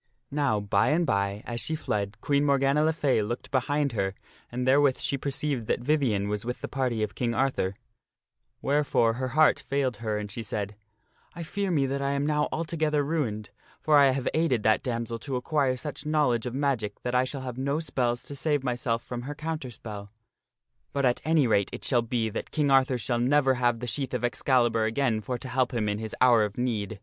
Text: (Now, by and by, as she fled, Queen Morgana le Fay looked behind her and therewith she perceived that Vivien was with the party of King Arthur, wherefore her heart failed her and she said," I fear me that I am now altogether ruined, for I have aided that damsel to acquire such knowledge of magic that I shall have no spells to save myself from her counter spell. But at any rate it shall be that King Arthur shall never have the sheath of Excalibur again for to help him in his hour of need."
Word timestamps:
(Now, 0.32 0.58
by 0.58 0.88
and 0.88 1.06
by, 1.06 1.44
as 1.46 1.60
she 1.60 1.76
fled, 1.76 2.20
Queen 2.20 2.44
Morgana 2.44 2.82
le 2.82 2.92
Fay 2.92 3.22
looked 3.22 3.52
behind 3.52 3.92
her 3.92 4.16
and 4.50 4.66
therewith 4.66 4.98
she 4.98 5.16
perceived 5.16 5.68
that 5.68 5.78
Vivien 5.78 6.26
was 6.26 6.44
with 6.44 6.62
the 6.62 6.66
party 6.66 7.00
of 7.04 7.14
King 7.14 7.32
Arthur, 7.32 7.76
wherefore 8.60 9.12
her 9.12 9.28
heart 9.38 9.60
failed 9.60 9.98
her 9.98 10.18
and 10.18 10.32
she 10.32 10.42
said," 10.42 10.74
I 11.36 11.44
fear 11.44 11.70
me 11.70 11.86
that 11.86 12.02
I 12.02 12.10
am 12.10 12.26
now 12.26 12.48
altogether 12.50 13.04
ruined, 13.04 13.50
for 13.80 13.96
I 13.98 14.10
have 14.10 14.26
aided 14.34 14.64
that 14.64 14.82
damsel 14.82 15.20
to 15.20 15.36
acquire 15.36 15.76
such 15.76 16.04
knowledge 16.04 16.44
of 16.44 16.56
magic 16.56 17.00
that 17.02 17.14
I 17.14 17.22
shall 17.22 17.42
have 17.42 17.56
no 17.56 17.78
spells 17.78 18.24
to 18.24 18.34
save 18.34 18.64
myself 18.64 19.04
from 19.04 19.22
her 19.22 19.34
counter 19.36 19.70
spell. 19.70 20.10
But 20.92 21.04
at 21.06 21.22
any 21.24 21.46
rate 21.46 21.70
it 21.72 21.84
shall 21.84 22.02
be 22.02 22.30
that 22.30 22.50
King 22.50 22.72
Arthur 22.72 22.98
shall 22.98 23.20
never 23.20 23.54
have 23.54 23.78
the 23.78 23.86
sheath 23.86 24.12
of 24.12 24.24
Excalibur 24.24 24.86
again 24.86 25.20
for 25.20 25.38
to 25.38 25.48
help 25.48 25.72
him 25.72 25.88
in 25.88 25.98
his 26.00 26.16
hour 26.20 26.42
of 26.42 26.58
need." 26.58 26.98